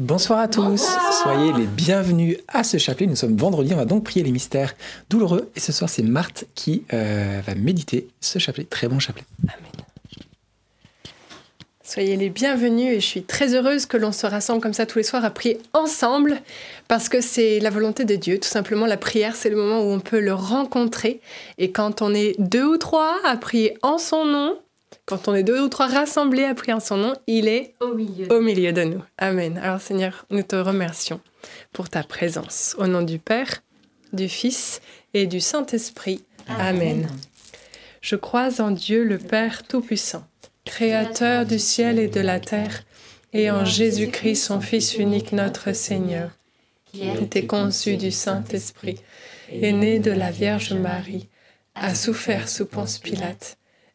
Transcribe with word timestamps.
Bonsoir 0.00 0.38
à 0.38 0.48
tous, 0.48 0.82
soyez 1.22 1.52
les 1.52 1.66
bienvenus 1.66 2.38
à 2.48 2.64
ce 2.64 2.78
chapelet. 2.78 3.06
Nous 3.06 3.16
sommes 3.16 3.36
vendredi, 3.36 3.74
on 3.74 3.76
va 3.76 3.84
donc 3.84 4.04
prier 4.04 4.24
les 4.24 4.32
mystères 4.32 4.72
douloureux. 5.10 5.50
Et 5.54 5.60
ce 5.60 5.72
soir, 5.72 5.90
c'est 5.90 6.02
Marthe 6.02 6.46
qui 6.54 6.84
euh, 6.94 7.42
va 7.46 7.54
méditer 7.54 8.08
ce 8.18 8.38
chapelet. 8.38 8.64
Très 8.64 8.88
bon 8.88 8.98
chapelet. 8.98 9.26
Amen. 9.42 9.70
Soyez 11.84 12.16
les 12.16 12.30
bienvenus 12.30 12.94
et 12.94 13.00
je 13.00 13.06
suis 13.06 13.24
très 13.24 13.54
heureuse 13.54 13.84
que 13.84 13.98
l'on 13.98 14.10
se 14.10 14.26
rassemble 14.26 14.62
comme 14.62 14.72
ça 14.72 14.86
tous 14.86 14.96
les 14.96 15.04
soirs 15.04 15.26
à 15.26 15.30
prier 15.30 15.58
ensemble 15.74 16.40
parce 16.88 17.10
que 17.10 17.20
c'est 17.20 17.60
la 17.60 17.68
volonté 17.68 18.06
de 18.06 18.16
Dieu. 18.16 18.40
Tout 18.40 18.48
simplement, 18.48 18.86
la 18.86 18.96
prière, 18.96 19.36
c'est 19.36 19.50
le 19.50 19.56
moment 19.56 19.82
où 19.82 19.92
on 19.92 20.00
peut 20.00 20.20
le 20.20 20.32
rencontrer. 20.32 21.20
Et 21.58 21.72
quand 21.72 22.00
on 22.00 22.14
est 22.14 22.40
deux 22.40 22.64
ou 22.64 22.78
trois 22.78 23.18
à 23.26 23.36
prier 23.36 23.76
en 23.82 23.98
son 23.98 24.24
nom, 24.24 24.56
quand 25.10 25.26
on 25.26 25.34
est 25.34 25.42
deux 25.42 25.60
ou 25.60 25.68
trois 25.68 25.88
rassemblés 25.88 26.44
à 26.44 26.54
prier 26.54 26.72
en 26.72 26.78
son 26.78 26.96
nom, 26.96 27.14
il 27.26 27.48
est 27.48 27.74
au 27.80 27.94
milieu. 27.94 28.32
au 28.32 28.40
milieu 28.40 28.72
de 28.72 28.84
nous. 28.84 29.02
Amen. 29.18 29.58
Alors 29.58 29.80
Seigneur, 29.80 30.24
nous 30.30 30.44
te 30.44 30.54
remercions 30.54 31.20
pour 31.72 31.88
ta 31.88 32.04
présence. 32.04 32.76
Au 32.78 32.86
nom 32.86 33.02
du 33.02 33.18
Père, 33.18 33.64
du 34.12 34.28
Fils 34.28 34.80
et 35.12 35.26
du 35.26 35.40
Saint-Esprit. 35.40 36.24
Amen. 36.46 37.08
Je 38.00 38.14
crois 38.14 38.60
en 38.60 38.70
Dieu 38.70 39.02
le 39.02 39.18
Père 39.18 39.64
Tout-Puissant, 39.64 40.24
Créateur 40.64 41.44
du 41.44 41.58
ciel 41.58 41.98
et 41.98 42.08
de 42.08 42.20
la 42.20 42.38
terre, 42.38 42.84
et 43.32 43.50
en 43.50 43.64
Jésus-Christ, 43.64 44.36
son 44.36 44.60
Fils 44.60 44.96
unique, 44.96 45.32
notre 45.32 45.72
Seigneur, 45.72 46.30
qui 46.86 47.02
était 47.08 47.46
conçu 47.46 47.96
du 47.96 48.12
Saint-Esprit, 48.12 49.00
est 49.50 49.72
né 49.72 49.98
de 49.98 50.12
la 50.12 50.30
Vierge 50.30 50.72
Marie, 50.72 51.28
a 51.74 51.96
souffert 51.96 52.48
sous 52.48 52.66
Ponce 52.66 52.98
Pilate 52.98 53.56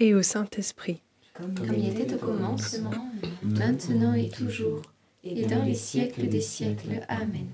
et 0.00 0.14
au 0.14 0.22
Saint-Esprit. 0.22 1.00
Comme 1.34 1.74
il 1.76 1.88
était 1.88 2.14
au 2.14 2.18
commencement, 2.18 2.90
maintenant 3.42 4.14
et 4.14 4.28
toujours, 4.28 4.82
et 5.22 5.44
dans 5.44 5.64
les 5.64 5.74
siècles 5.74 6.28
des 6.28 6.40
siècles. 6.40 7.00
Amen. 7.08 7.46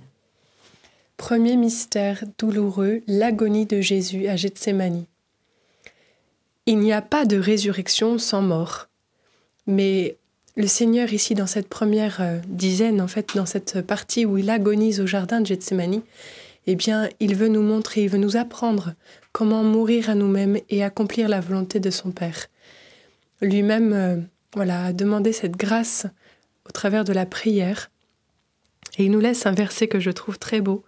Premier 1.17 1.57
mystère 1.57 2.25
douloureux, 2.39 3.03
l'agonie 3.07 3.67
de 3.67 3.81
Jésus 3.81 4.29
à 4.29 4.37
Gethsémanie. 4.37 5.07
Il 6.67 6.79
n'y 6.79 6.93
a 6.93 7.03
pas 7.03 7.25
de 7.25 7.37
résurrection 7.37 8.19
sans 8.19 8.43
mort. 8.43 8.89
Mais 9.67 10.17
le 10.57 10.67
Seigneur 10.67 11.13
ici 11.13 11.35
dans 11.35 11.47
cette 11.47 11.69
première 11.69 12.21
euh, 12.21 12.39
dizaine, 12.49 13.01
en 13.01 13.09
fait, 13.09 13.35
dans 13.35 13.47
cette 13.47 13.83
partie 13.83 14.25
où 14.25 14.39
il 14.39 14.51
agonise 14.51 15.01
au 15.01 15.07
jardin 15.07 15.41
de 15.41 15.47
Gethsémanie, 15.47 16.03
eh 16.67 16.75
bien, 16.75 17.09
il 17.21 17.37
veut 17.37 17.49
nous 17.49 17.63
montrer, 17.63 18.05
il 18.05 18.09
veut 18.09 18.19
nous 18.19 18.37
apprendre 18.37 18.95
comment 19.33 19.63
mourir 19.63 20.11
à 20.11 20.15
nous-mêmes 20.15 20.59
et 20.69 20.83
accomplir 20.83 21.29
la 21.29 21.41
volonté 21.41 21.79
de 21.79 21.91
son 21.91 22.11
Père. 22.11 22.47
Lui-même, 23.41 23.93
euh, 23.93 24.17
a 24.59 24.93
demandé 24.93 25.33
cette 25.33 25.57
grâce 25.57 26.07
au 26.67 26.73
travers 26.73 27.05
de 27.05 27.13
la 27.13 27.27
prière. 27.27 27.91
Et 28.99 29.05
il 29.05 29.11
nous 29.11 29.21
laisse 29.21 29.47
un 29.47 29.53
verset 29.53 29.89
que 29.89 30.01
je 30.01 30.11
trouve 30.11 30.39
très 30.39 30.61
beau 30.61 30.85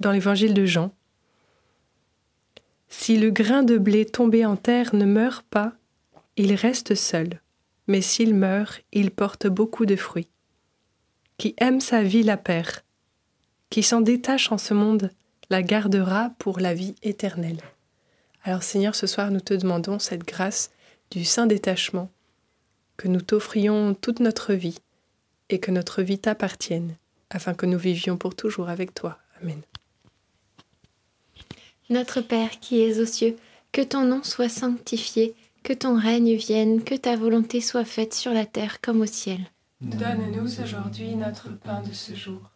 dans 0.00 0.12
l'évangile 0.12 0.54
de 0.54 0.66
Jean. 0.66 0.92
Si 2.88 3.16
le 3.16 3.30
grain 3.30 3.62
de 3.62 3.78
blé 3.78 4.04
tombé 4.04 4.44
en 4.44 4.56
terre 4.56 4.94
ne 4.94 5.04
meurt 5.04 5.46
pas, 5.48 5.74
il 6.36 6.54
reste 6.54 6.94
seul, 6.94 7.40
mais 7.86 8.00
s'il 8.00 8.34
meurt, 8.34 8.82
il 8.92 9.10
porte 9.10 9.46
beaucoup 9.46 9.86
de 9.86 9.96
fruits. 9.96 10.28
Qui 11.38 11.54
aime 11.58 11.80
sa 11.80 12.02
vie 12.02 12.22
la 12.22 12.36
perd, 12.36 12.82
qui 13.76 13.82
s'en 13.82 14.00
détache 14.00 14.50
en 14.52 14.56
ce 14.56 14.72
monde 14.72 15.10
la 15.50 15.62
gardera 15.62 16.30
pour 16.38 16.60
la 16.60 16.72
vie 16.72 16.94
éternelle. 17.02 17.60
Alors 18.42 18.62
Seigneur, 18.62 18.94
ce 18.94 19.06
soir 19.06 19.30
nous 19.30 19.40
te 19.40 19.52
demandons 19.52 19.98
cette 19.98 20.24
grâce 20.26 20.70
du 21.10 21.26
saint 21.26 21.46
détachement, 21.46 22.10
que 22.96 23.06
nous 23.06 23.20
t'offrions 23.20 23.92
toute 23.92 24.20
notre 24.20 24.54
vie 24.54 24.78
et 25.50 25.60
que 25.60 25.70
notre 25.70 26.00
vie 26.00 26.18
t'appartienne, 26.18 26.96
afin 27.28 27.52
que 27.52 27.66
nous 27.66 27.76
vivions 27.76 28.16
pour 28.16 28.34
toujours 28.34 28.70
avec 28.70 28.94
toi. 28.94 29.18
Amen. 29.42 29.60
Notre 31.90 32.22
Père 32.22 32.58
qui 32.60 32.80
es 32.80 32.98
aux 32.98 33.04
cieux, 33.04 33.36
que 33.72 33.82
ton 33.82 34.04
nom 34.04 34.22
soit 34.22 34.48
sanctifié, 34.48 35.34
que 35.64 35.74
ton 35.74 36.00
règne 36.00 36.34
vienne, 36.34 36.82
que 36.82 36.94
ta 36.94 37.14
volonté 37.14 37.60
soit 37.60 37.84
faite 37.84 38.14
sur 38.14 38.32
la 38.32 38.46
terre 38.46 38.80
comme 38.80 39.02
au 39.02 39.06
ciel. 39.06 39.40
Donne-nous 39.82 40.62
aujourd'hui 40.62 41.14
notre 41.14 41.50
pain 41.58 41.82
de 41.82 41.92
ce 41.92 42.14
jour. 42.14 42.55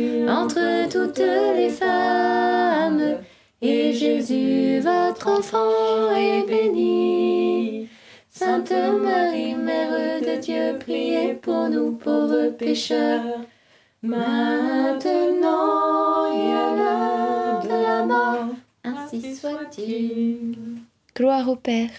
entre 0.29 0.89
toutes 0.89 1.19
les 1.19 1.69
femmes, 1.69 3.17
et 3.61 3.93
Jésus, 3.93 4.79
votre 4.79 5.27
enfant, 5.27 6.15
est 6.15 6.45
béni. 6.47 7.87
Sainte 8.29 8.71
Marie, 8.71 9.55
Mère 9.55 10.21
de 10.21 10.39
Dieu, 10.41 10.77
priez 10.79 11.33
pour 11.35 11.69
nous 11.69 11.91
pauvres 11.91 12.49
pécheurs, 12.49 13.41
maintenant 14.01 14.35
et 16.33 16.53
à 16.53 16.75
l'heure 16.75 17.63
de 17.63 17.69
la 17.69 18.05
mort. 18.05 18.47
Ainsi 18.83 19.35
soit-il. 19.35 20.55
Gloire 21.15 21.49
au 21.49 21.55
Père, 21.55 21.91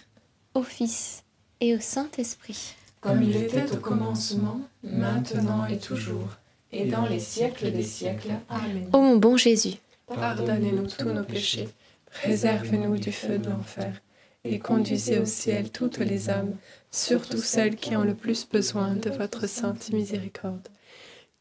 au 0.54 0.62
Fils 0.62 1.22
et 1.60 1.76
au 1.76 1.80
Saint-Esprit. 1.80 2.74
Comme 3.00 3.22
il 3.22 3.36
était 3.36 3.70
au 3.72 3.76
commencement, 3.76 4.60
maintenant 4.82 5.66
et 5.66 5.78
toujours, 5.78 6.28
et 6.72 6.84
dans 6.86 7.06
les 7.06 7.20
siècles 7.20 7.70
des 7.70 7.82
siècles. 7.82 8.32
Amen. 8.48 8.88
Ô 8.92 9.00
mon 9.00 9.16
bon 9.16 9.36
Jésus, 9.36 9.74
Pardonnez-nous 10.06 10.88
tous 10.88 11.10
nos 11.10 11.24
péchés, 11.24 11.68
préservez-nous 12.10 12.98
du 12.98 13.12
feu 13.12 13.38
de 13.38 13.48
l'enfer, 13.48 14.00
et 14.44 14.58
conduisez 14.58 15.18
au 15.18 15.24
ciel 15.24 15.70
toutes 15.70 15.98
les 15.98 16.28
âmes, 16.28 16.56
surtout 16.90 17.38
celles 17.38 17.76
qui 17.76 17.96
ont 17.96 18.04
le 18.04 18.14
plus 18.14 18.46
besoin 18.46 18.94
de 18.94 19.10
votre 19.10 19.48
sainte 19.48 19.92
miséricorde. 19.92 20.68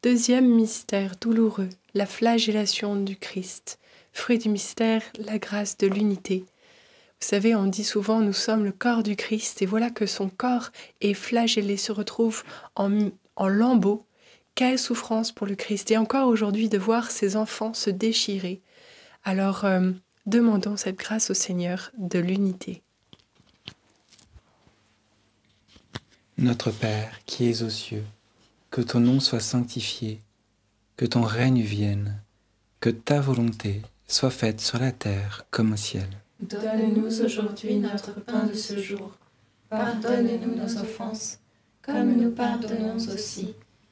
Deuxième 0.02 0.48
mystère 0.48 1.14
douloureux, 1.20 1.68
la 1.94 2.06
flagellation 2.06 2.96
du 2.96 3.16
Christ. 3.16 3.78
Fruit 4.12 4.38
du 4.38 4.48
mystère, 4.48 5.02
la 5.18 5.38
grâce 5.38 5.78
de 5.78 5.86
l'unité. 5.86 6.44
Vous 7.20 7.28
savez, 7.28 7.54
on 7.54 7.66
dit 7.66 7.84
souvent 7.84 8.20
nous 8.20 8.32
sommes 8.32 8.64
le 8.64 8.72
corps 8.72 9.02
du 9.02 9.16
Christ, 9.16 9.62
et 9.62 9.66
voilà 9.66 9.90
que 9.90 10.06
son 10.06 10.28
corps 10.28 10.70
est 11.00 11.14
flagellé, 11.14 11.76
se 11.76 11.92
retrouve 11.92 12.42
en, 12.74 13.10
en 13.36 13.48
lambeaux. 13.48 14.04
Quelle 14.54 14.78
souffrance 14.78 15.32
pour 15.32 15.46
le 15.46 15.54
Christ, 15.54 15.90
et 15.90 15.96
encore 15.96 16.28
aujourd'hui 16.28 16.68
de 16.68 16.76
voir 16.76 17.10
ses 17.10 17.36
enfants 17.36 17.72
se 17.72 17.88
déchirer. 17.88 18.60
Alors, 19.24 19.64
euh, 19.64 19.92
demandons 20.26 20.76
cette 20.76 20.98
grâce 20.98 21.30
au 21.30 21.34
Seigneur 21.34 21.90
de 21.96 22.18
l'unité. 22.18 22.82
Notre 26.36 26.70
Père 26.70 27.20
qui 27.24 27.48
es 27.48 27.62
aux 27.62 27.70
cieux, 27.70 28.04
que 28.70 28.82
ton 28.82 29.00
nom 29.00 29.20
soit 29.20 29.40
sanctifié, 29.40 30.20
que 30.96 31.06
ton 31.06 31.22
règne 31.22 31.62
vienne, 31.62 32.20
que 32.80 32.90
ta 32.90 33.20
volonté 33.20 33.80
soit 34.06 34.30
faite 34.30 34.60
sur 34.60 34.78
la 34.78 34.92
terre 34.92 35.46
comme 35.50 35.72
au 35.72 35.76
ciel. 35.76 36.08
Donne-nous 36.40 37.22
aujourd'hui 37.22 37.76
notre 37.76 38.12
pain 38.20 38.44
de 38.44 38.54
ce 38.54 38.78
jour. 38.78 39.16
Pardonne-nous 39.70 40.56
nos 40.56 40.78
offenses, 40.78 41.38
comme 41.80 42.16
nous 42.16 42.32
pardonnons 42.32 42.96
aussi 42.96 43.54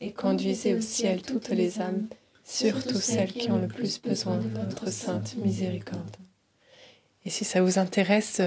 et 0.00 0.12
conduisez 0.12 0.74
au 0.74 0.80
ciel 0.80 1.22
toutes 1.22 1.50
les 1.50 1.80
âmes, 1.80 2.06
surtout 2.44 3.00
celles 3.00 3.32
qui 3.32 3.50
ont 3.50 3.60
le 3.60 3.68
plus 3.68 4.00
besoin 4.00 4.38
de 4.38 4.48
votre 4.48 4.90
sainte 4.90 5.36
miséricorde. 5.36 6.16
Et 7.26 7.30
si 7.30 7.44
ça 7.44 7.60
vous 7.60 7.78
intéresse, 7.78 8.40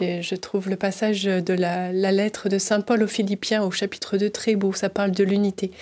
je 0.00 0.34
trouve 0.36 0.68
le 0.68 0.76
passage 0.76 1.24
de 1.24 1.54
la, 1.54 1.92
la 1.92 2.12
lettre 2.12 2.48
de 2.48 2.58
Saint 2.58 2.80
Paul 2.80 3.02
aux 3.02 3.08
Philippiens 3.08 3.64
au 3.64 3.70
chapitre 3.70 4.16
2 4.16 4.30
très 4.30 4.54
beau, 4.54 4.72
ça 4.72 4.88
parle 4.88 5.10
de 5.10 5.24
l'unité. 5.24 5.72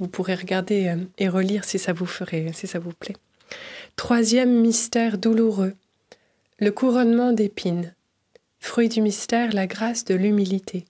Vous 0.00 0.08
pourrez 0.08 0.34
regarder 0.34 0.88
euh, 0.88 0.96
et 1.18 1.28
relire 1.28 1.64
si 1.64 1.78
ça 1.78 1.92
vous 1.92 2.06
ferait, 2.06 2.52
si 2.52 2.66
ça 2.66 2.78
vous 2.78 2.92
plaît. 2.92 3.16
Troisième 3.96 4.60
mystère 4.60 5.18
douloureux, 5.18 5.74
le 6.58 6.70
couronnement 6.70 7.32
d'épines. 7.32 7.94
Fruit 8.60 8.88
du 8.88 9.00
mystère, 9.00 9.52
la 9.52 9.66
grâce 9.66 10.04
de 10.04 10.14
l'humilité. 10.14 10.84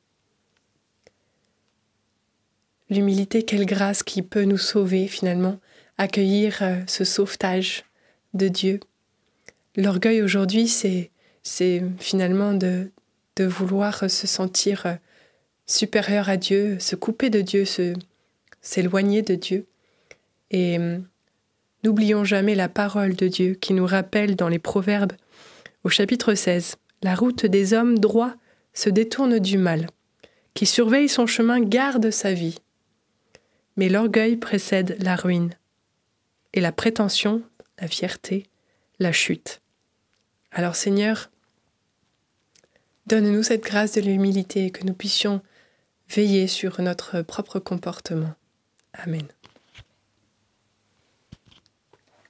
L'humilité, 2.90 3.42
quelle 3.42 3.66
grâce 3.66 4.02
qui 4.02 4.23
peut 4.23 4.45
nous 4.45 4.59
sauver 4.59 5.09
finalement, 5.09 5.59
accueillir 5.99 6.59
euh, 6.62 6.80
ce 6.87 7.04
sauvetage 7.04 7.85
de 8.35 8.49
Dieu. 8.49 8.80
L'orgueil 9.76 10.23
aujourd'hui, 10.23 10.68
c'est, 10.68 11.11
finalement 11.99 12.54
de, 12.54 12.90
vouloir 13.40 14.11
se 14.11 14.26
sentir 14.26 14.87
euh, 14.87 14.95
supérieur 15.66 16.28
à 16.28 16.37
Dieu, 16.37 16.78
se 16.80 16.97
couper 16.97 17.30
de 17.30 17.40
Dieu, 17.40 17.64
s'éloigner 18.61 19.23
de 19.23 19.35
Dieu. 19.35 19.66
Et 20.50 20.78
euh, 20.78 20.99
n'oublions 21.85 22.25
jamais 22.25 22.54
la 22.54 22.68
parole 22.68 23.14
de 23.14 23.28
Dieu 23.28 23.54
qui 23.54 23.75
nous 23.75 23.87
rappelle 23.87 24.35
dans 24.35 24.49
les 24.49 24.59
Proverbes 24.59 25.12
au 25.85 25.90
chapitre 25.90 26.35
16, 26.35 26.76
La 27.02 27.14
route 27.14 27.47
des 27.47 27.73
hommes 27.73 27.99
droits 27.99 28.35
se 28.75 28.90
détourne 28.90 29.38
du 29.38 29.59
mal. 29.59 29.87
Qui 30.54 30.66
surveille 30.66 31.09
son 31.09 31.26
chemin 31.26 31.61
garde 31.61 32.11
sa 32.11 32.33
vie. 32.33 32.57
Mais 33.78 33.88
l'orgueil 33.88 34.37
précède 34.37 34.97
la 35.00 35.14
ruine. 35.14 35.54
Et 36.52 36.61
la 36.61 36.73
prétention, 36.73 37.42
la 37.78 37.87
fierté, 37.87 38.47
la 38.99 39.12
chute. 39.12 39.61
Alors 40.50 40.75
Seigneur, 40.75 41.30
donne-nous 43.06 43.44
cette 43.44 43.62
grâce 43.62 43.92
de 43.92 44.00
l'humilité, 44.00 44.73
que 44.73 44.85
nous 44.85 44.94
puissions 44.94 45.40
veiller 46.08 46.49
sur 46.49 46.80
notre 46.80 47.23
propre 47.23 47.61
comportement. 47.61 48.35
Amen. 48.94 49.28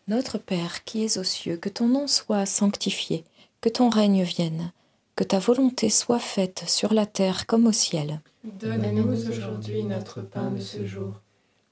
Notre 0.06 0.36
Père 0.36 0.84
qui 0.84 1.02
es 1.02 1.16
aux 1.16 1.24
cieux, 1.24 1.56
que 1.56 1.70
ton 1.70 1.88
nom 1.88 2.08
soit 2.08 2.44
sanctifié, 2.44 3.24
que 3.62 3.70
ton 3.70 3.88
règne 3.88 4.22
vienne, 4.22 4.70
que 5.16 5.24
ta 5.24 5.38
volonté 5.38 5.88
soit 5.88 6.18
faite 6.18 6.64
sur 6.66 6.92
la 6.92 7.06
terre 7.06 7.46
comme 7.46 7.66
au 7.66 7.72
ciel. 7.72 8.20
Donne-nous 8.44 9.28
aujourd'hui 9.30 9.82
notre 9.84 10.20
pain 10.20 10.50
de 10.50 10.60
ce 10.60 10.84
jour. 10.84 11.22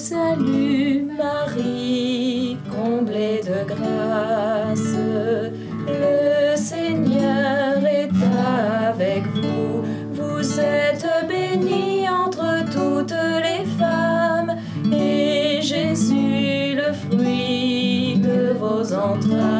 salue 0.00 1.04
Marie, 1.18 2.56
comblée 2.70 3.42
de 3.44 3.58
grâce. 3.68 4.96
Le 5.86 6.56
Seigneur 6.56 7.84
est 7.84 8.08
avec 8.96 9.22
vous. 9.34 9.82
Vous 10.14 10.60
êtes 10.60 11.06
bénie 11.28 12.08
entre 12.08 12.64
toutes 12.72 13.20
les 13.46 13.64
femmes. 13.78 14.56
Et 14.90 15.60
Jésus, 15.60 16.76
le 16.76 16.92
fruit 16.94 18.16
de 18.16 18.54
vos 18.58 18.94
entrailles, 18.94 19.59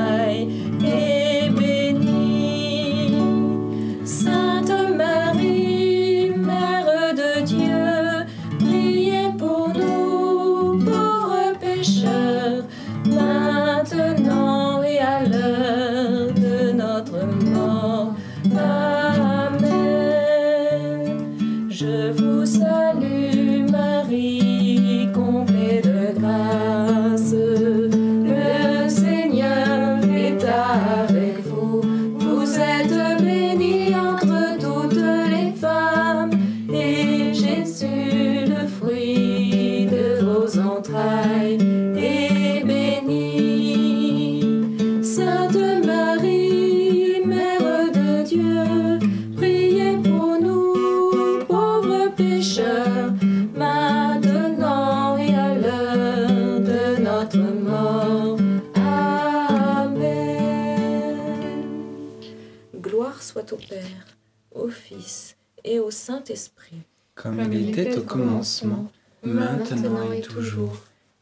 soit 63.40 63.52
au 63.52 63.56
Père, 63.56 64.06
au 64.54 64.68
Fils 64.68 65.36
et 65.64 65.78
au 65.78 65.90
Saint-Esprit. 65.90 66.82
Comme 67.14 67.40
il 67.52 67.78
était 67.78 67.96
au 67.98 68.02
commencement, 68.02 68.90
maintenant 69.22 70.12
et 70.12 70.20
toujours, 70.20 70.76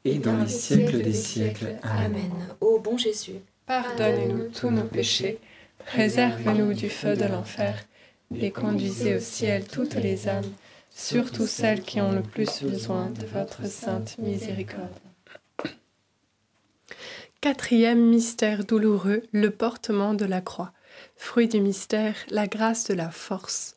et 0.04 0.18
dans 0.18 0.36
les 0.38 0.48
siècles 0.48 1.02
des 1.02 1.12
siècles. 1.12 1.76
Amen. 1.82 2.06
Amen. 2.06 2.32
Ô 2.60 2.78
bon 2.78 2.96
Jésus, 2.96 3.40
Pardonnez-nous 3.66 4.48
tous 4.48 4.70
nos 4.70 4.84
péchés, 4.84 5.38
préserve-nous 5.86 6.72
du 6.72 6.88
feu 6.88 7.16
de 7.16 7.24
l'enfer, 7.24 7.84
et 8.34 8.50
conduisez 8.50 9.16
au 9.16 9.20
ciel 9.20 9.64
toutes 9.64 9.94
les 9.94 10.28
âmes, 10.28 10.52
surtout 10.90 11.46
celles 11.46 11.82
qui 11.82 12.00
ont 12.00 12.12
le 12.12 12.22
plus 12.22 12.62
besoin 12.62 13.10
de 13.10 13.26
votre 13.26 13.66
sainte 13.66 14.16
miséricorde. 14.18 14.88
Quatrième 17.40 18.08
mystère 18.08 18.64
douloureux, 18.64 19.22
le 19.32 19.50
portement 19.50 20.14
de 20.14 20.24
la 20.24 20.40
croix. 20.40 20.72
Fruit 21.18 21.48
du 21.48 21.60
mystère, 21.60 22.14
la 22.30 22.46
grâce 22.46 22.86
de 22.86 22.94
la 22.94 23.10
force. 23.10 23.76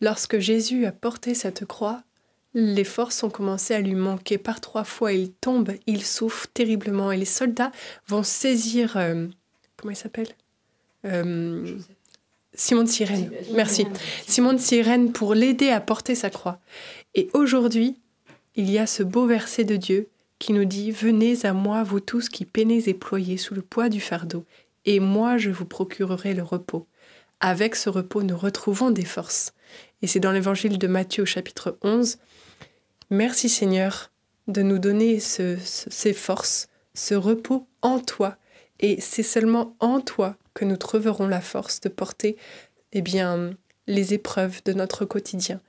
Lorsque 0.00 0.38
Jésus 0.38 0.84
a 0.84 0.92
porté 0.92 1.32
cette 1.32 1.64
croix, 1.64 2.02
les 2.54 2.84
forces 2.84 3.22
ont 3.22 3.30
commencé 3.30 3.72
à 3.72 3.80
lui 3.80 3.94
manquer. 3.94 4.36
Par 4.36 4.60
trois 4.60 4.84
fois, 4.84 5.12
il 5.12 5.32
tombe, 5.32 5.72
il 5.86 6.04
souffre 6.04 6.46
terriblement, 6.52 7.12
et 7.12 7.16
les 7.16 7.24
soldats 7.24 7.72
vont 8.08 8.22
saisir... 8.22 8.96
euh, 8.96 9.26
comment 9.76 9.92
il 9.92 9.96
s'appelle? 9.96 10.28
Euh, 11.04 11.78
Simon 12.52 12.82
de 12.82 12.88
Cyrène. 12.88 13.30
Merci. 13.52 13.86
Simon 14.26 14.54
de 14.54 14.58
Cyrène 14.58 15.12
pour 15.12 15.34
l'aider 15.34 15.68
à 15.68 15.80
porter 15.80 16.14
sa 16.14 16.30
croix. 16.30 16.58
Et 17.14 17.30
aujourd'hui, 17.32 17.96
il 18.56 18.70
y 18.70 18.78
a 18.78 18.86
ce 18.86 19.02
beau 19.02 19.26
verset 19.26 19.64
de 19.64 19.76
Dieu 19.76 20.08
qui 20.38 20.52
nous 20.52 20.64
dit 20.64 20.90
Venez 20.90 21.44
à 21.44 21.52
moi, 21.52 21.82
vous 21.82 22.00
tous 22.00 22.28
qui 22.28 22.44
peinez 22.44 22.88
et 22.88 22.94
ployez 22.94 23.36
sous 23.36 23.54
le 23.54 23.62
poids 23.62 23.88
du 23.88 24.00
fardeau, 24.00 24.44
et 24.86 25.00
moi 25.00 25.36
je 25.36 25.50
vous 25.50 25.66
procurerai 25.66 26.32
le 26.34 26.42
repos. 26.42 26.86
Avec 27.40 27.76
ce 27.76 27.90
repos, 27.90 28.22
nous 28.22 28.36
retrouvons 28.36 28.90
des 28.90 29.04
forces. 29.04 29.52
Et 30.00 30.06
c'est 30.06 30.20
dans 30.20 30.32
l'évangile 30.32 30.78
de 30.78 30.86
Matthieu 30.86 31.24
au 31.24 31.26
chapitre 31.26 31.76
11. 31.82 32.16
Merci 33.10 33.48
Seigneur 33.48 34.10
de 34.48 34.62
nous 34.62 34.78
donner 34.78 35.20
ce- 35.20 35.56
ce- 35.58 35.90
ces 35.90 36.12
forces, 36.14 36.68
ce 36.94 37.14
repos 37.14 37.66
en 37.82 37.98
toi. 37.98 38.36
Et 38.80 39.00
c'est 39.00 39.22
seulement 39.22 39.76
en 39.80 40.00
toi 40.00 40.36
que 40.54 40.64
nous 40.64 40.76
trouverons 40.76 41.26
la 41.26 41.40
force 41.40 41.80
de 41.80 41.88
porter 41.90 42.36
eh 42.92 43.02
bien, 43.02 43.50
les 43.86 44.14
épreuves 44.14 44.62
de 44.64 44.72
notre 44.72 45.04
quotidien. 45.04 45.60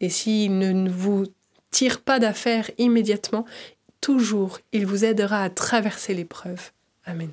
Et 0.00 0.10
s'il 0.10 0.58
ne 0.58 0.88
vous 0.90 1.26
tire 1.70 2.02
pas 2.02 2.18
d'affaire 2.20 2.70
immédiatement, 2.78 3.44
toujours, 4.00 4.60
il 4.72 4.86
vous 4.86 5.04
aidera 5.04 5.42
à 5.42 5.50
traverser 5.50 6.14
l'épreuve. 6.14 6.70
Amen. 7.04 7.32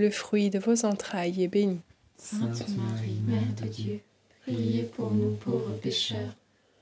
le 0.00 0.10
fruit 0.10 0.48
de 0.50 0.58
vos 0.58 0.86
entrailles, 0.86 1.42
est 1.44 1.48
béni. 1.48 1.80
Sainte 2.16 2.66
Marie, 2.70 3.20
Mère 3.26 3.54
de 3.62 3.68
Dieu, 3.68 4.00
priez 4.42 4.84
pour 4.84 5.10
nous 5.12 5.34
pauvres 5.36 5.76
pécheurs, 5.82 6.34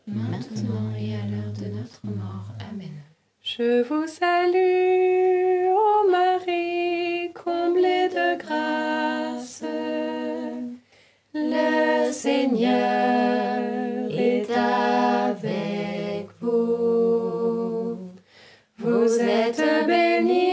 maintenant 0.07 0.93
et 0.97 1.15
à 1.17 1.27
l'heure 1.27 1.53
de 1.61 1.67
notre 1.77 2.01
mort. 2.05 2.53
Amen. 2.71 2.93
Je 3.43 3.83
vous 3.83 4.07
salue, 4.07 5.69
ô 5.75 6.11
Marie, 6.11 7.33
comblée 7.35 8.09
de 8.09 8.39
grâce. 8.39 9.65
Le 11.35 12.13
Seigneur 12.13 13.59
est 14.11 14.49
avec 14.51 16.29
vous. 16.41 17.99
Vous 18.79 19.19
êtes 19.19 19.63
bénie 19.87 20.48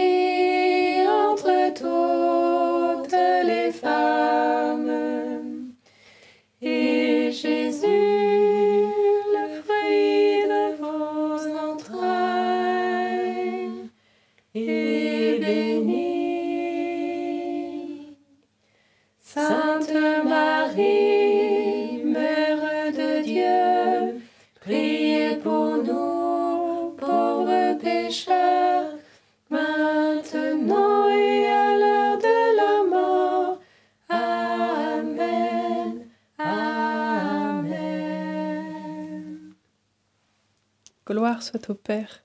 soit 41.55 41.69
au 41.69 41.75
Père, 41.75 42.23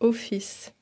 au 0.00 0.12
Fils 0.12 0.72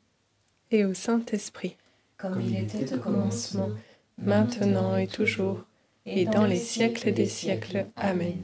et 0.70 0.84
au 0.84 0.94
Saint-Esprit, 0.94 1.76
Comme 2.16 2.40
il 2.40 2.56
était 2.56 2.94
au 2.94 2.98
commencement, 2.98 3.68
maintenant 4.16 4.96
et 4.96 5.06
toujours, 5.06 5.64
et 6.06 6.24
dans 6.24 6.46
les 6.46 6.56
siècles 6.56 7.12
des 7.12 7.26
siècles. 7.26 7.86
Amen. 7.96 8.40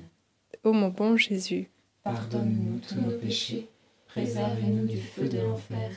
Ô 0.64 0.72
mon 0.72 0.88
bon 0.88 1.16
Jésus, 1.16 1.70
Pardonne-nous 2.02 2.80
tous 2.80 2.96
nos 2.96 3.16
péchés, 3.16 3.68
préservez-nous 4.08 4.86
du 4.86 4.98
feu 5.00 5.28
de 5.28 5.38
l'enfer, 5.38 5.90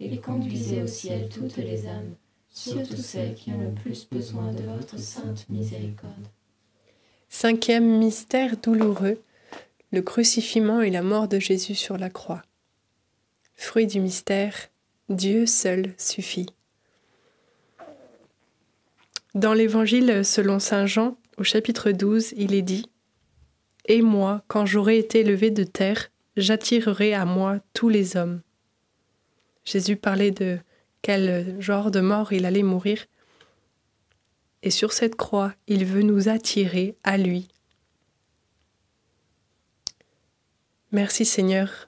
et 0.00 0.18
conduisez 0.18 0.82
au 0.82 0.88
ciel 0.88 1.28
toutes 1.28 1.58
les 1.58 1.86
âmes, 1.86 2.14
surtout 2.50 2.96
celles 2.96 3.34
qui 3.34 3.52
ont 3.52 3.60
le 3.60 3.70
plus 3.70 4.08
besoin 4.10 4.52
de 4.52 4.62
votre 4.64 4.98
sainte 4.98 5.48
miséricorde. 5.48 6.26
cinquième 7.28 7.98
mystère 7.98 8.56
douloureux, 8.56 9.20
le 9.92 10.02
crucifixion 10.02 10.80
et 10.80 10.90
la 10.90 11.02
mort 11.02 11.28
de 11.28 11.38
Jésus 11.38 11.76
sur 11.76 11.96
la 11.98 12.10
croix. 12.10 12.42
Fruit 13.60 13.88
du 13.88 13.98
mystère, 13.98 14.54
Dieu 15.08 15.44
seul 15.44 15.92
suffit. 15.98 16.46
Dans 19.34 19.52
l'Évangile 19.52 20.24
selon 20.24 20.60
Saint 20.60 20.86
Jean, 20.86 21.18
au 21.38 21.42
chapitre 21.42 21.90
12, 21.90 22.34
il 22.36 22.54
est 22.54 22.62
dit 22.62 22.88
Et 23.86 24.00
moi, 24.00 24.44
quand 24.46 24.64
j'aurai 24.64 24.96
été 24.96 25.24
levé 25.24 25.50
de 25.50 25.64
terre, 25.64 26.08
j'attirerai 26.36 27.14
à 27.14 27.24
moi 27.24 27.58
tous 27.74 27.88
les 27.88 28.16
hommes. 28.16 28.42
Jésus 29.64 29.96
parlait 29.96 30.30
de 30.30 30.58
quel 31.02 31.60
genre 31.60 31.90
de 31.90 32.00
mort 32.00 32.32
il 32.32 32.46
allait 32.46 32.62
mourir. 32.62 33.06
Et 34.62 34.70
sur 34.70 34.92
cette 34.92 35.16
croix, 35.16 35.52
il 35.66 35.84
veut 35.84 36.02
nous 36.02 36.28
attirer 36.28 36.96
à 37.02 37.18
lui. 37.18 37.48
Merci 40.92 41.24
Seigneur 41.24 41.87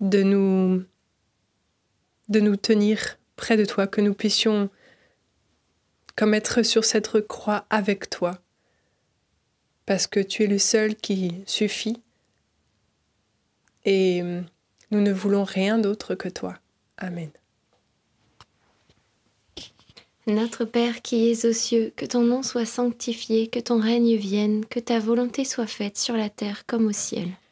de 0.00 0.22
nous 0.22 0.84
tenir 2.56 3.18
près 3.36 3.56
de 3.56 3.64
toi, 3.64 3.86
que 3.86 4.00
nous 4.00 4.14
puissions 4.14 4.70
comme 6.16 6.34
être 6.34 6.62
sur 6.62 6.84
cette 6.84 7.20
croix 7.26 7.64
avec 7.70 8.10
toi, 8.10 8.38
parce 9.86 10.06
que 10.06 10.20
tu 10.20 10.42
es 10.42 10.48
le 10.48 10.58
seul 10.58 10.96
qui 10.96 11.42
suffit 11.46 12.02
et 13.84 14.22
nous 14.90 15.00
ne 15.00 15.12
voulons 15.12 15.44
rien 15.44 15.78
d'autre 15.78 16.14
que 16.14 16.28
toi. 16.28 16.58
Amen. 16.96 17.30
Notre 20.26 20.66
Père 20.66 21.00
qui 21.00 21.30
es 21.30 21.46
aux 21.46 21.54
cieux, 21.54 21.92
que 21.96 22.04
ton 22.04 22.22
nom 22.22 22.42
soit 22.42 22.66
sanctifié, 22.66 23.46
que 23.46 23.60
ton 23.60 23.80
règne 23.80 24.16
vienne, 24.16 24.66
que 24.66 24.78
ta 24.78 24.98
volonté 24.98 25.44
soit 25.44 25.66
faite 25.66 25.96
sur 25.96 26.16
la 26.16 26.28
terre 26.28 26.66
comme 26.66 26.86
au 26.86 26.92
ciel. 26.92 27.28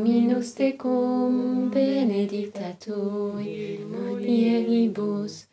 Dominus 0.00 0.54
tecum, 0.54 1.70
benedicta 1.70 2.74
tui, 2.80 3.84
mulieribus, 3.84 5.44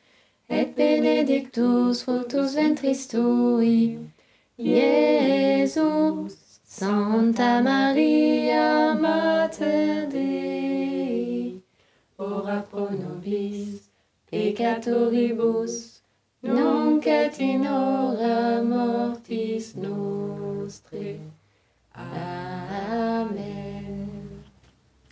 et 0.50 0.74
benedictus 0.74 2.04
fructus 2.04 2.56
ventris 2.56 3.08
tui, 3.08 4.00
Iesus. 4.58 6.38
Santa 6.64 7.62
Maria, 7.62 8.96
Mater 8.96 10.08
Dei, 10.08 11.62
Ora 12.18 12.64
pro 12.72 12.88
nobis, 12.88 13.90
peccatoribus, 14.32 16.00
nunc 16.42 17.06
et 17.06 17.38
in 17.42 17.66
hora 17.66 18.64
mortis 18.64 19.76
nostre. 19.76 21.20
Amen. 21.94 23.77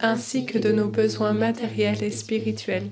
ainsi 0.00 0.46
que 0.46 0.58
de 0.58 0.72
nos 0.72 0.88
besoins 0.88 1.32
matériels 1.32 2.02
et 2.02 2.10
spirituels. 2.10 2.88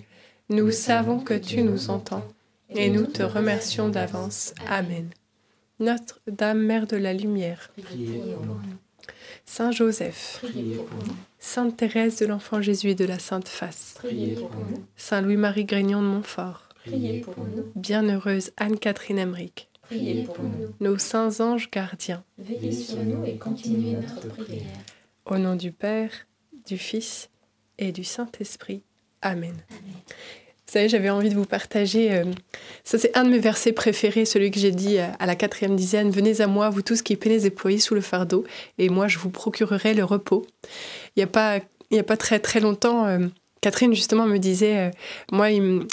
Nous 0.50 0.70
savons 0.70 1.18
que 1.20 1.34
tu 1.34 1.62
nous 1.62 1.90
entends, 1.90 2.24
et 2.70 2.90
nous 2.90 3.06
te 3.06 3.22
remercions 3.22 3.88
d'avance. 3.88 4.54
Amen. 4.68 5.10
Notre-Dame, 5.80 6.60
Mère 6.60 6.86
de 6.86 6.96
la 6.96 7.12
Lumière. 7.12 7.70
Saint 9.44 9.70
Joseph. 9.70 10.44
Sainte 11.38 11.76
Thérèse 11.76 12.18
de 12.18 12.26
l'Enfant 12.26 12.60
Jésus 12.60 12.90
et 12.90 12.94
de 12.94 13.04
la 13.04 13.18
Sainte 13.18 13.48
Face. 13.48 13.94
Saint 14.96 15.20
Louis-Marie 15.20 15.64
Grignon 15.64 16.02
de 16.02 16.06
Montfort. 16.06 16.68
Bienheureuse 17.76 18.50
Anne-Catherine 18.56 19.18
Emmerich, 19.18 19.68
nos 20.80 20.96
saints 20.96 21.40
anges 21.40 21.70
gardiens, 21.70 22.24
Veillez 22.38 22.72
sur 22.72 23.02
nous 23.04 23.24
et 23.26 23.36
continuez 23.36 23.92
notre 23.96 24.28
prière. 24.28 24.62
au 25.26 25.36
nom 25.36 25.54
du 25.54 25.70
Père, 25.72 26.10
du 26.68 26.78
Fils 26.78 27.28
et 27.78 27.90
du 27.92 28.04
Saint-Esprit. 28.04 28.82
Amen. 29.22 29.54
Vous 29.70 30.72
savez, 30.74 30.88
j'avais 30.90 31.08
envie 31.08 31.30
de 31.30 31.34
vous 31.34 31.46
partager, 31.46 32.12
euh, 32.12 32.24
ça 32.84 32.98
c'est 32.98 33.16
un 33.16 33.24
de 33.24 33.30
mes 33.30 33.38
versets 33.38 33.72
préférés, 33.72 34.26
celui 34.26 34.50
que 34.50 34.60
j'ai 34.60 34.70
dit 34.70 34.98
euh, 34.98 35.06
à 35.18 35.24
la 35.24 35.34
quatrième 35.34 35.76
dizaine, 35.76 36.10
Venez 36.10 36.42
à 36.42 36.46
moi, 36.46 36.68
vous 36.68 36.82
tous 36.82 37.00
qui 37.00 37.16
peinez 37.16 37.46
et 37.46 37.50
ployez 37.50 37.78
sous 37.78 37.94
le 37.94 38.02
fardeau, 38.02 38.44
et 38.76 38.90
moi 38.90 39.08
je 39.08 39.18
vous 39.18 39.30
procurerai 39.30 39.94
le 39.94 40.04
repos. 40.04 40.46
Il 41.16 41.20
n'y 41.20 41.22
a, 41.22 41.26
pas, 41.26 41.60
a 41.90 42.02
pas 42.02 42.16
très 42.18 42.38
très 42.38 42.60
longtemps, 42.60 43.06
euh, 43.06 43.28
Catherine 43.62 43.94
justement 43.94 44.26
me 44.26 44.36
disait, 44.38 44.90
moi 45.32 45.50
il, 45.50 45.62
me- 45.62 45.86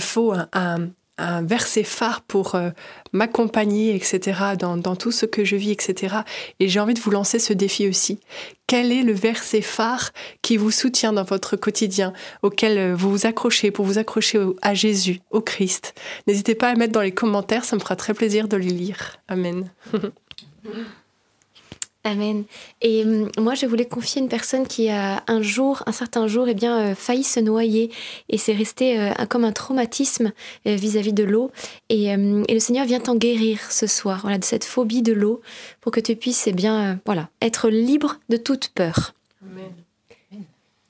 faut 0.00 0.32
un- 0.52 0.90
un 1.18 1.42
verset 1.42 1.84
phare 1.84 2.22
pour 2.22 2.54
euh, 2.54 2.70
m'accompagner, 3.12 3.94
etc., 3.94 4.56
dans, 4.58 4.96
tout 4.96 5.12
ce 5.12 5.26
que 5.26 5.44
je 5.44 5.56
vis, 5.56 5.70
etc. 5.70 6.16
Et 6.60 6.68
j'ai 6.68 6.80
envie 6.80 6.94
de 6.94 7.00
vous 7.00 7.10
lancer 7.10 7.38
ce 7.38 7.52
défi 7.52 7.88
aussi. 7.88 8.18
Quel 8.66 8.92
est 8.92 9.02
le 9.02 9.12
verset 9.12 9.60
phare 9.60 10.12
qui 10.42 10.56
vous 10.56 10.70
soutient 10.70 11.12
dans 11.12 11.24
votre 11.24 11.56
quotidien, 11.56 12.12
auquel 12.42 12.78
euh, 12.78 12.94
vous 12.94 13.10
vous 13.10 13.26
accrochez 13.26 13.70
pour 13.70 13.84
vous 13.84 13.98
accrocher 13.98 14.40
à 14.62 14.74
Jésus, 14.74 15.20
au 15.30 15.40
Christ? 15.40 15.94
N'hésitez 16.26 16.54
pas 16.54 16.70
à 16.70 16.74
mettre 16.74 16.92
dans 16.92 17.02
les 17.02 17.12
commentaires, 17.12 17.64
ça 17.64 17.76
me 17.76 17.80
fera 17.80 17.96
très 17.96 18.14
plaisir 18.14 18.48
de 18.48 18.56
les 18.56 18.70
lire. 18.70 19.18
Amen. 19.28 19.70
Amen. 22.06 22.44
Et 22.82 23.02
hum, 23.02 23.30
moi, 23.38 23.54
je 23.54 23.64
voulais 23.64 23.86
confier 23.86 24.20
une 24.20 24.28
personne 24.28 24.66
qui 24.66 24.90
a 24.90 25.24
un 25.26 25.40
jour, 25.40 25.82
un 25.86 25.92
certain 25.92 26.26
jour, 26.26 26.46
eh 26.48 26.54
bien, 26.54 26.78
euh, 26.78 26.94
failli 26.94 27.24
se 27.24 27.40
noyer. 27.40 27.90
Et 28.28 28.36
c'est 28.36 28.52
resté 28.52 29.00
euh, 29.00 29.12
comme 29.28 29.44
un 29.44 29.52
traumatisme 29.52 30.32
euh, 30.66 30.76
vis-à-vis 30.76 31.14
de 31.14 31.24
l'eau. 31.24 31.50
Et, 31.88 32.12
hum, 32.12 32.44
et, 32.46 32.52
le 32.52 32.60
Seigneur 32.60 32.84
vient 32.84 33.00
t'en 33.00 33.16
guérir 33.16 33.72
ce 33.72 33.86
soir, 33.86 34.20
voilà, 34.22 34.36
de 34.36 34.44
cette 34.44 34.64
phobie 34.64 35.02
de 35.02 35.14
l'eau, 35.14 35.40
pour 35.80 35.92
que 35.92 36.00
tu 36.00 36.14
puisses, 36.14 36.46
eh 36.46 36.52
bien, 36.52 37.00
voilà, 37.06 37.30
être 37.40 37.70
libre 37.70 38.18
de 38.28 38.36
toute 38.36 38.68
peur. 38.68 39.14
Amen. 39.42 39.72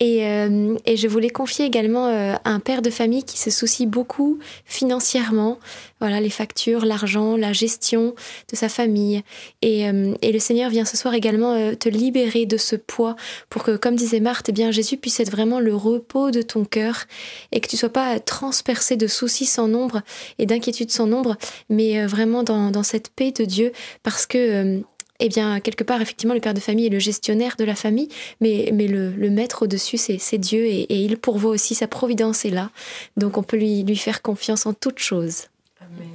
Et, 0.04 0.26
euh, 0.26 0.76
et, 0.84 0.98
je 0.98 1.08
voulais 1.08 1.30
confier 1.30 1.64
également 1.64 2.08
euh, 2.08 2.34
un 2.44 2.60
père 2.60 2.82
de 2.82 2.90
famille 2.90 3.24
qui 3.24 3.38
se 3.38 3.48
soucie 3.50 3.86
beaucoup 3.86 4.38
financièrement, 4.66 5.58
voilà 6.04 6.20
les 6.20 6.28
factures, 6.28 6.84
l'argent, 6.84 7.38
la 7.38 7.54
gestion 7.54 8.14
de 8.52 8.54
sa 8.54 8.68
famille. 8.68 9.22
Et, 9.62 9.88
euh, 9.88 10.14
et, 10.20 10.30
le 10.30 10.38
Seigneur 10.38 10.68
vient 10.68 10.84
ce 10.84 10.98
soir 10.98 11.14
également 11.14 11.54
euh, 11.54 11.74
te 11.74 11.88
libérer 11.88 12.44
de 12.44 12.58
ce 12.58 12.76
poids 12.76 13.16
pour 13.48 13.64
que, 13.64 13.78
comme 13.78 13.96
disait 13.96 14.20
Marthe, 14.20 14.50
eh 14.50 14.52
bien 14.52 14.70
Jésus 14.70 14.98
puisse 14.98 15.20
être 15.20 15.30
vraiment 15.30 15.60
le 15.60 15.74
repos 15.74 16.30
de 16.30 16.42
ton 16.42 16.66
cœur 16.66 17.04
et 17.52 17.60
que 17.60 17.68
tu 17.68 17.78
sois 17.78 17.88
pas 17.88 18.20
transpercé 18.20 18.96
de 18.96 19.06
soucis 19.06 19.46
sans 19.46 19.66
nombre 19.66 20.02
et 20.38 20.44
d'inquiétudes 20.44 20.90
sans 20.90 21.06
nombre, 21.06 21.38
mais 21.70 21.98
euh, 21.98 22.06
vraiment 22.06 22.42
dans, 22.42 22.70
dans, 22.70 22.82
cette 22.82 23.08
paix 23.08 23.32
de 23.32 23.46
Dieu 23.46 23.72
parce 24.02 24.26
que 24.26 24.82
eh 25.20 25.28
bien, 25.28 25.60
quelque 25.60 25.84
part, 25.84 26.00
effectivement, 26.00 26.34
le 26.34 26.40
père 26.40 26.54
de 26.54 26.60
famille 26.60 26.86
est 26.86 26.90
le 26.90 26.98
gestionnaire 26.98 27.56
de 27.56 27.64
la 27.64 27.74
famille, 27.74 28.08
mais, 28.40 28.70
mais 28.72 28.88
le, 28.88 29.10
le 29.10 29.30
maître 29.30 29.62
au-dessus, 29.62 29.96
c'est 29.96 30.38
Dieu, 30.38 30.64
et, 30.66 30.82
et, 30.82 31.04
il 31.04 31.16
pourvoit 31.16 31.52
aussi, 31.52 31.74
sa 31.74 31.86
providence 31.86 32.44
est 32.44 32.50
là. 32.50 32.70
Donc, 33.16 33.38
on 33.38 33.42
peut 33.42 33.56
lui, 33.56 33.84
lui 33.84 33.96
faire 33.96 34.22
confiance 34.22 34.66
en 34.66 34.74
toutes 34.74 34.98
choses. 34.98 35.44
Amen. 35.80 36.08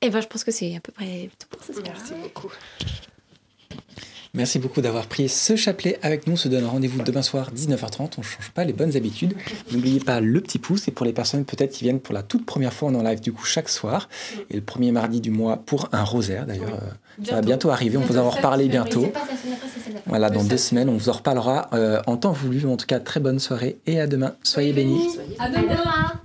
Eh 0.00 0.10
ben, 0.10 0.20
je 0.20 0.26
pense 0.26 0.44
que 0.44 0.50
c'est 0.50 0.74
à 0.76 0.80
peu 0.80 0.92
près 0.92 1.28
tout 1.38 1.48
pour 1.50 1.64
ce 1.64 1.72
soir. 1.72 1.84
Merci 1.86 2.14
beaucoup. 2.22 2.50
Merci 4.36 4.58
beaucoup 4.58 4.82
d'avoir 4.82 5.06
pris 5.06 5.30
ce 5.30 5.56
chapelet 5.56 5.98
avec 6.02 6.26
nous. 6.26 6.34
On 6.34 6.36
se 6.36 6.48
donne 6.48 6.66
rendez-vous 6.66 7.02
demain 7.02 7.22
soir 7.22 7.50
19h30. 7.56 8.10
On 8.18 8.20
ne 8.20 8.26
change 8.26 8.50
pas 8.54 8.64
les 8.64 8.74
bonnes 8.74 8.94
habitudes. 8.94 9.34
N'oubliez 9.72 9.98
pas 9.98 10.20
le 10.20 10.42
petit 10.42 10.58
pouce. 10.58 10.88
Et 10.88 10.90
pour 10.90 11.06
les 11.06 11.14
personnes 11.14 11.46
peut-être 11.46 11.72
qui 11.72 11.84
viennent 11.84 12.00
pour 12.00 12.14
la 12.14 12.22
toute 12.22 12.44
première 12.44 12.74
fois, 12.74 12.90
on 12.90 12.94
est 12.94 12.98
en 12.98 13.02
live 13.02 13.20
du 13.20 13.32
coup 13.32 13.46
chaque 13.46 13.70
soir. 13.70 14.10
Et 14.50 14.56
le 14.56 14.60
premier 14.60 14.92
mardi 14.92 15.22
du 15.22 15.30
mois 15.30 15.56
pour 15.56 15.88
un 15.92 16.04
rosaire 16.04 16.44
d'ailleurs. 16.44 16.68
Oui. 17.18 17.26
Ça 17.26 17.36
va 17.36 17.40
bientôt 17.40 17.70
arriver. 17.70 17.96
On 17.96 18.02
vous 18.02 18.18
en 18.18 18.28
reparler 18.28 18.68
bientôt. 18.68 19.10
Voilà, 20.04 20.28
dans 20.28 20.44
deux 20.44 20.58
semaines, 20.58 20.90
on 20.90 20.98
vous 20.98 21.08
en 21.08 21.12
reparlera 21.12 21.70
euh, 21.72 22.02
en 22.06 22.18
temps 22.18 22.32
voulu. 22.32 22.66
En 22.66 22.76
tout 22.76 22.86
cas, 22.86 23.00
très 23.00 23.20
bonne 23.20 23.38
soirée 23.38 23.78
et 23.86 24.00
à 24.00 24.06
demain. 24.06 24.34
Soyez 24.42 24.74
bénis. 24.74 25.16
À 25.38 25.48
demain. 25.48 26.20